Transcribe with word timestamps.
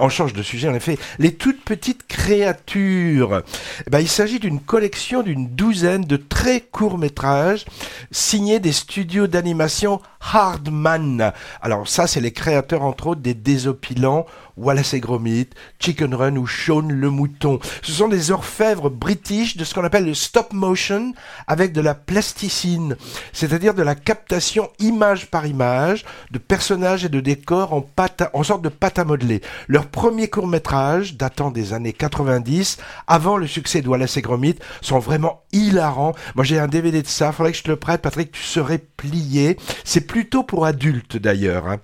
On 0.00 0.08
change 0.08 0.32
de 0.32 0.42
sujet 0.42 0.68
en 0.68 0.74
effet. 0.74 0.98
Les 1.18 1.34
toutes 1.34 1.62
petites 1.62 2.06
créatures. 2.06 3.42
Eh 3.86 3.90
ben, 3.90 4.00
il 4.00 4.08
s'agit 4.08 4.40
d'une 4.40 4.60
collection 4.60 5.22
d'une 5.22 5.48
douzaine 5.48 6.04
de 6.04 6.16
très 6.16 6.60
courts 6.60 6.98
métrages 6.98 7.66
signés 8.10 8.60
des 8.60 8.72
studios 8.72 9.26
d'animation 9.26 10.00
Hardman. 10.32 11.32
Alors 11.60 11.86
ça, 11.86 12.06
c'est 12.06 12.20
les 12.20 12.32
créateurs 12.32 12.82
entre 12.82 13.08
autres 13.08 13.20
des 13.20 13.34
désopilants 13.34 14.26
Wallace 14.60 14.94
et 14.94 15.00
Gromit, 15.00 15.48
Chicken 15.78 16.14
Run 16.14 16.36
ou 16.36 16.46
Shaun 16.46 16.88
le 16.88 17.10
Mouton. 17.10 17.58
Ce 17.82 17.92
sont 17.92 18.08
des 18.08 18.30
orfèvres 18.30 18.90
british 18.90 19.56
de 19.56 19.64
ce 19.64 19.74
qu'on 19.74 19.84
appelle 19.84 20.04
le 20.04 20.14
stop 20.14 20.52
motion 20.52 21.14
avec 21.46 21.72
de 21.72 21.80
la 21.80 21.94
plasticine, 21.94 22.96
c'est-à-dire 23.32 23.74
de 23.74 23.82
la 23.82 23.94
captation 23.94 24.70
image 24.78 25.30
par 25.30 25.46
image 25.46 26.04
de 26.30 26.38
personnages 26.38 27.04
et 27.04 27.08
de 27.08 27.20
décors 27.20 27.72
en, 27.72 27.80
pâte 27.80 28.28
en 28.34 28.42
sorte 28.42 28.62
de 28.62 28.68
pâte 28.68 28.98
à 28.98 29.04
modeler. 29.04 29.40
Leur 29.66 29.86
premier 29.86 30.28
court 30.28 30.46
métrage, 30.46 31.16
datant 31.16 31.50
des 31.50 31.72
années 31.72 31.94
90, 31.94 32.76
avant 33.06 33.38
le 33.38 33.46
succès 33.46 33.80
de 33.80 33.88
Wallace 33.88 34.18
et 34.18 34.22
Gromit, 34.22 34.56
sont 34.82 34.98
vraiment 34.98 35.42
hilarants. 35.52 36.14
Moi 36.34 36.44
j'ai 36.44 36.58
un 36.58 36.68
DVD 36.68 37.02
de 37.02 37.08
ça, 37.08 37.32
faudrait 37.32 37.52
que 37.52 37.58
je 37.58 37.64
te 37.64 37.70
le 37.70 37.76
prête, 37.76 38.02
Patrick, 38.02 38.32
tu 38.32 38.42
serais 38.42 38.78
plié. 38.78 39.56
C'est 39.84 40.02
plutôt 40.02 40.42
pour 40.42 40.66
adultes 40.66 41.16
d'ailleurs. 41.16 41.66
Hein. 41.66 41.78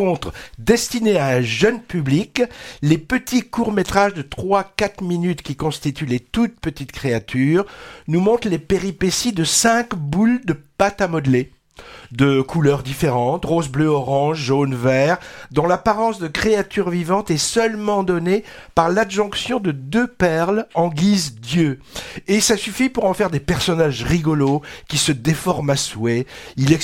Contre, 0.00 0.32
destiné 0.58 1.18
à 1.18 1.26
un 1.26 1.42
jeune 1.42 1.82
public, 1.82 2.42
les 2.80 2.96
petits 2.96 3.42
courts-métrages 3.42 4.14
de 4.14 4.22
3-4 4.22 5.04
minutes 5.04 5.42
qui 5.42 5.56
constituent 5.56 6.06
les 6.06 6.20
toutes 6.20 6.58
petites 6.58 6.90
créatures 6.90 7.66
nous 8.08 8.20
montrent 8.20 8.48
les 8.48 8.58
péripéties 8.58 9.34
de 9.34 9.44
5 9.44 9.94
boules 9.94 10.40
de 10.46 10.54
pâte 10.54 11.02
à 11.02 11.06
modeler 11.06 11.52
de 12.12 12.40
couleurs 12.40 12.82
différentes, 12.82 13.44
rose, 13.44 13.68
bleu, 13.68 13.86
orange, 13.86 14.38
jaune, 14.38 14.74
vert, 14.74 15.18
dont 15.50 15.66
l'apparence 15.66 16.18
de 16.18 16.28
créatures 16.28 16.90
vivantes 16.90 17.30
est 17.30 17.38
seulement 17.38 18.02
donnée 18.02 18.44
par 18.74 18.88
l'adjonction 18.88 19.60
de 19.60 19.70
deux 19.70 20.06
perles 20.06 20.66
en 20.74 20.88
guise 20.88 21.36
Dieu. 21.40 21.80
Et 22.26 22.40
ça 22.40 22.56
suffit 22.56 22.88
pour 22.88 23.04
en 23.04 23.14
faire 23.14 23.30
des 23.30 23.40
personnages 23.40 24.02
rigolos 24.02 24.62
qui 24.88 24.98
se 24.98 25.12
déforment 25.12 25.70
à 25.70 25.76
souhait. 25.76 26.26
Ils, 26.56 26.76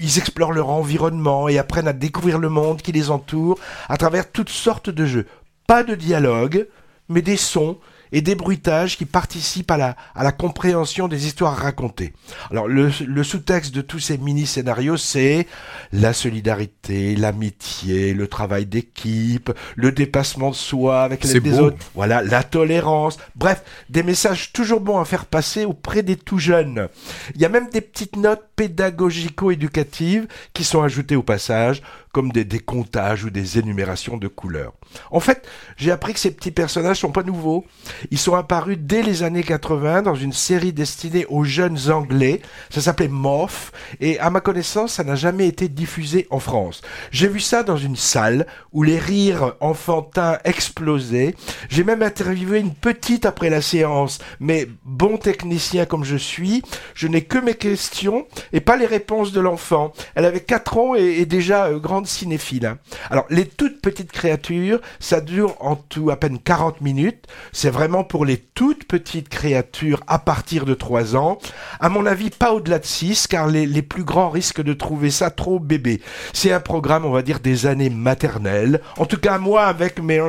ils 0.00 0.18
explorent 0.18 0.52
leur 0.52 0.70
environnement 0.70 1.48
et 1.48 1.58
apprennent 1.58 1.88
à 1.88 1.92
découvrir 1.92 2.38
le 2.38 2.48
monde 2.48 2.82
qui 2.82 2.92
les 2.92 3.10
entoure 3.10 3.58
à 3.88 3.96
travers 3.96 4.30
toutes 4.30 4.48
sortes 4.48 4.90
de 4.90 5.04
jeux. 5.04 5.26
Pas 5.66 5.84
de 5.84 5.94
dialogue, 5.94 6.66
mais 7.08 7.22
des 7.22 7.36
sons 7.36 7.78
et 8.12 8.20
des 8.20 8.34
bruitages 8.34 8.96
qui 8.96 9.06
participent 9.06 9.70
à 9.70 9.76
la, 9.76 9.96
à 10.14 10.22
la 10.22 10.32
compréhension 10.32 11.08
des 11.08 11.26
histoires 11.26 11.56
racontées. 11.56 12.12
Alors 12.50 12.68
le, 12.68 12.90
le 13.06 13.24
sous-texte 13.24 13.74
de 13.74 13.80
tous 13.80 13.98
ces 13.98 14.18
mini-scénarios, 14.18 14.96
c'est 14.96 15.46
la 15.92 16.12
solidarité, 16.12 17.16
l'amitié, 17.16 18.14
le 18.14 18.28
travail 18.28 18.66
d'équipe, 18.66 19.50
le 19.76 19.92
dépassement 19.92 20.50
de 20.50 20.54
soi 20.54 21.02
avec 21.02 21.24
les 21.24 21.40
des 21.40 21.58
autres, 21.58 21.78
voilà, 21.94 22.22
la 22.22 22.42
tolérance, 22.42 23.18
bref, 23.34 23.62
des 23.88 24.02
messages 24.02 24.52
toujours 24.52 24.80
bons 24.80 25.00
à 25.00 25.04
faire 25.04 25.26
passer 25.26 25.64
auprès 25.64 26.02
des 26.02 26.16
tout 26.16 26.38
jeunes. 26.38 26.88
Il 27.34 27.40
y 27.40 27.44
a 27.44 27.48
même 27.48 27.70
des 27.70 27.80
petites 27.80 28.16
notes 28.16 28.44
pédagogico-éducatives 28.56 30.28
qui 30.52 30.64
sont 30.64 30.82
ajoutées 30.82 31.16
au 31.16 31.22
passage, 31.22 31.82
comme 32.12 32.30
des 32.30 32.44
décomptages 32.44 33.24
ou 33.24 33.30
des 33.30 33.58
énumérations 33.58 34.18
de 34.18 34.28
couleurs. 34.28 34.74
En 35.10 35.20
fait, 35.20 35.46
j'ai 35.76 35.90
appris 35.90 36.12
que 36.12 36.20
ces 36.20 36.30
petits 36.30 36.50
personnages 36.50 37.00
sont 37.00 37.12
pas 37.12 37.22
nouveaux. 37.22 37.64
Ils 38.10 38.18
sont 38.18 38.34
apparus 38.34 38.78
dès 38.78 39.02
les 39.02 39.22
années 39.22 39.42
80 39.42 40.02
dans 40.02 40.14
une 40.14 40.32
série 40.32 40.72
destinée 40.72 41.26
aux 41.28 41.44
jeunes 41.44 41.90
anglais. 41.90 42.42
Ça 42.70 42.82
s'appelait 42.82 43.08
Morph 43.08 43.72
et 44.00 44.18
à 44.18 44.30
ma 44.30 44.40
connaissance, 44.40 44.94
ça 44.94 45.04
n'a 45.04 45.14
jamais 45.14 45.48
été 45.48 45.68
diffusé 45.68 46.26
en 46.30 46.38
France. 46.38 46.82
J'ai 47.10 47.28
vu 47.28 47.40
ça 47.40 47.62
dans 47.62 47.76
une 47.76 47.96
salle 47.96 48.46
où 48.72 48.82
les 48.82 48.98
rires 48.98 49.54
enfantins 49.60 50.38
explosaient. 50.44 51.34
J'ai 51.68 51.84
même 51.84 52.02
interviewé 52.02 52.60
une 52.60 52.74
petite 52.74 53.26
après 53.26 53.50
la 53.50 53.62
séance, 53.62 54.18
mais 54.40 54.68
bon 54.84 55.16
technicien 55.16 55.86
comme 55.86 56.04
je 56.04 56.16
suis, 56.16 56.62
je 56.94 57.08
n'ai 57.08 57.22
que 57.22 57.38
mes 57.38 57.54
questions 57.54 58.26
et 58.52 58.60
pas 58.60 58.76
les 58.76 58.86
réponses 58.86 59.32
de 59.32 59.40
l'enfant. 59.40 59.92
Elle 60.14 60.24
avait 60.24 60.40
4 60.40 60.78
ans 60.78 60.94
et, 60.94 61.24
déjà 61.26 61.66
euh, 61.66 61.78
grande 61.78 62.01
cinéphile. 62.06 62.66
Hein. 62.66 62.78
Alors, 63.10 63.26
les 63.30 63.46
toutes 63.46 63.80
petites 63.80 64.12
créatures, 64.12 64.80
ça 65.00 65.20
dure 65.20 65.56
en 65.60 65.76
tout 65.76 66.10
à 66.10 66.16
peine 66.16 66.38
40 66.38 66.80
minutes. 66.80 67.26
C'est 67.52 67.70
vraiment 67.70 68.04
pour 68.04 68.24
les 68.24 68.38
toutes 68.38 68.84
petites 68.84 69.28
créatures 69.28 70.02
à 70.06 70.18
partir 70.18 70.64
de 70.64 70.74
3 70.74 71.16
ans. 71.16 71.38
À 71.80 71.88
mon 71.88 72.06
avis, 72.06 72.30
pas 72.30 72.52
au-delà 72.52 72.78
de 72.78 72.86
6, 72.86 73.26
car 73.26 73.46
les, 73.46 73.66
les 73.66 73.82
plus 73.82 74.04
grands 74.04 74.30
risquent 74.30 74.62
de 74.62 74.72
trouver 74.72 75.10
ça 75.10 75.30
trop 75.30 75.58
bébé. 75.58 76.00
C'est 76.32 76.52
un 76.52 76.60
programme, 76.60 77.04
on 77.04 77.10
va 77.10 77.22
dire, 77.22 77.40
des 77.40 77.66
années 77.66 77.90
maternelles. 77.90 78.80
En 78.98 79.06
tout 79.06 79.18
cas, 79.18 79.38
moi, 79.38 79.64
avec 79.64 80.02
mes... 80.02 80.20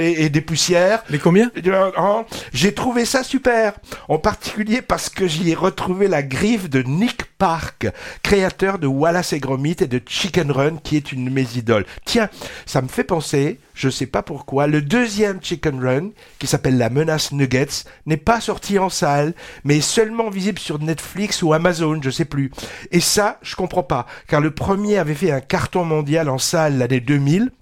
et, 0.00 0.24
et 0.24 0.28
des 0.28 0.40
poussières... 0.40 1.04
Mais 1.10 1.18
combien? 1.18 1.50
Hein, 1.96 2.24
J'ai 2.52 2.74
trouvé 2.74 3.04
ça 3.04 3.22
super. 3.22 3.74
En 4.08 4.18
particulier 4.18 4.82
parce 4.82 5.08
que 5.08 5.26
j'y 5.26 5.50
ai 5.50 5.54
retrouvé 5.54 6.08
la 6.08 6.22
griffe 6.22 6.68
de 6.68 6.82
Nick 6.82 7.24
Park, 7.38 7.86
créateur 8.22 8.78
de 8.78 8.86
Wallace 8.86 9.32
et 9.32 9.38
Gromit 9.38 9.76
et 9.80 9.86
de 9.86 10.00
Chicken 10.04 10.50
Run, 10.50 10.76
qui 10.82 10.96
est 10.96 11.12
une 11.12 11.24
de 11.24 11.30
mes 11.30 11.46
idoles. 11.56 11.86
Tiens, 12.04 12.28
ça 12.66 12.82
me 12.82 12.88
fait 12.88 13.04
penser, 13.04 13.60
je 13.74 13.88
sais 13.88 14.06
pas 14.06 14.22
pourquoi, 14.22 14.66
le 14.66 14.82
deuxième 14.82 15.42
Chicken 15.42 15.80
Run, 15.80 16.10
qui 16.38 16.48
s'appelle 16.48 16.78
La 16.78 16.90
Menace 16.90 17.32
Nuggets, 17.32 17.84
n'est 18.06 18.16
pas 18.16 18.40
sorti 18.40 18.78
en 18.78 18.88
salle, 18.88 19.34
mais 19.64 19.78
est 19.78 19.80
seulement 19.80 20.30
visible 20.30 20.58
sur 20.58 20.80
Netflix 20.80 21.42
ou 21.42 21.52
Amazon, 21.52 22.00
je 22.02 22.10
sais 22.10 22.24
plus. 22.24 22.50
Et 22.90 23.00
ça, 23.00 23.38
je 23.42 23.54
comprends 23.54 23.84
pas, 23.84 24.06
car 24.26 24.40
le 24.40 24.50
premier 24.50 24.98
avait 24.98 25.14
fait 25.14 25.30
un 25.30 25.40
carton 25.40 25.84
mondial 25.84 26.28
en 26.28 26.38
salle 26.38 26.78
l'année 26.78 27.00
2000, 27.00 27.52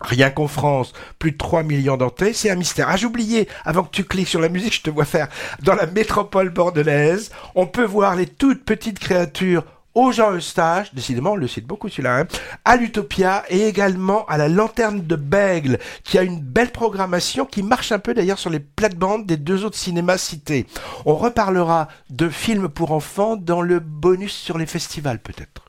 Rien 0.00 0.30
qu'en 0.30 0.48
France, 0.48 0.92
plus 1.18 1.32
de 1.32 1.36
3 1.36 1.62
millions 1.62 1.96
d'entrées, 1.96 2.32
c'est 2.32 2.50
un 2.50 2.54
mystère. 2.54 2.88
Ah, 2.88 3.04
oublié, 3.04 3.48
avant 3.64 3.82
que 3.82 3.90
tu 3.90 4.04
cliques 4.04 4.28
sur 4.28 4.40
la 4.40 4.48
musique, 4.48 4.74
je 4.74 4.82
te 4.82 4.90
vois 4.90 5.04
faire. 5.04 5.28
Dans 5.62 5.74
la 5.74 5.86
métropole 5.86 6.50
bordelaise, 6.50 7.30
on 7.54 7.66
peut 7.66 7.84
voir 7.84 8.14
les 8.14 8.26
toutes 8.26 8.64
petites 8.64 8.98
créatures 8.98 9.64
au 9.94 10.12
Jean 10.12 10.32
Eustache, 10.32 10.94
décidément 10.94 11.32
on 11.32 11.36
le 11.36 11.48
cite 11.48 11.66
beaucoup 11.66 11.88
celui-là, 11.88 12.18
hein, 12.18 12.26
à 12.64 12.76
l'Utopia 12.76 13.42
et 13.48 13.66
également 13.66 14.24
à 14.26 14.36
la 14.36 14.48
Lanterne 14.48 15.04
de 15.04 15.16
Bègle, 15.16 15.78
qui 16.04 16.18
a 16.18 16.22
une 16.22 16.40
belle 16.40 16.70
programmation 16.70 17.44
qui 17.44 17.64
marche 17.64 17.90
un 17.90 17.98
peu 17.98 18.14
d'ailleurs 18.14 18.38
sur 18.38 18.50
les 18.50 18.60
plates-bandes 18.60 19.26
des 19.26 19.36
deux 19.36 19.64
autres 19.64 19.76
cinémas 19.76 20.18
cités. 20.18 20.66
On 21.04 21.16
reparlera 21.16 21.88
de 22.10 22.28
films 22.28 22.68
pour 22.68 22.92
enfants 22.92 23.34
dans 23.34 23.60
le 23.60 23.80
bonus 23.80 24.34
sur 24.34 24.56
les 24.56 24.66
festivals 24.66 25.18
peut-être. 25.18 25.62